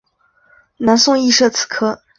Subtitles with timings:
[0.77, 2.01] 南宋亦设此科。